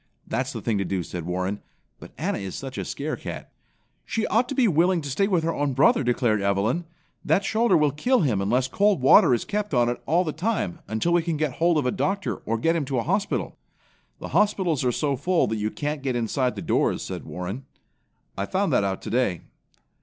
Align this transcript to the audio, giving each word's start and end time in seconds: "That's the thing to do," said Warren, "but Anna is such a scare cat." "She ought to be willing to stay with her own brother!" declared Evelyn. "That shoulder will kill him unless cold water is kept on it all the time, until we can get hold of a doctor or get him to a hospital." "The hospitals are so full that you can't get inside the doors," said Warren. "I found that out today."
"That's 0.25 0.51
the 0.51 0.61
thing 0.63 0.79
to 0.79 0.83
do," 0.83 1.03
said 1.03 1.27
Warren, 1.27 1.61
"but 1.99 2.11
Anna 2.17 2.39
is 2.39 2.55
such 2.55 2.79
a 2.79 2.85
scare 2.85 3.15
cat." 3.15 3.51
"She 4.03 4.25
ought 4.25 4.49
to 4.49 4.55
be 4.55 4.67
willing 4.67 4.99
to 5.01 5.11
stay 5.11 5.27
with 5.27 5.43
her 5.43 5.53
own 5.53 5.73
brother!" 5.73 6.03
declared 6.03 6.41
Evelyn. 6.41 6.85
"That 7.23 7.45
shoulder 7.45 7.77
will 7.77 7.91
kill 7.91 8.21
him 8.21 8.41
unless 8.41 8.67
cold 8.67 8.99
water 8.99 9.31
is 9.31 9.45
kept 9.45 9.75
on 9.75 9.89
it 9.89 10.01
all 10.07 10.23
the 10.23 10.31
time, 10.33 10.79
until 10.87 11.13
we 11.13 11.21
can 11.21 11.37
get 11.37 11.51
hold 11.57 11.77
of 11.77 11.85
a 11.85 11.91
doctor 11.91 12.37
or 12.47 12.57
get 12.57 12.75
him 12.75 12.83
to 12.85 12.97
a 12.97 13.03
hospital." 13.03 13.59
"The 14.17 14.29
hospitals 14.29 14.83
are 14.83 14.91
so 14.91 15.15
full 15.15 15.45
that 15.45 15.57
you 15.57 15.69
can't 15.69 16.01
get 16.01 16.15
inside 16.15 16.55
the 16.55 16.63
doors," 16.63 17.03
said 17.03 17.23
Warren. 17.23 17.65
"I 18.35 18.47
found 18.47 18.73
that 18.73 18.83
out 18.83 19.03
today." 19.03 19.41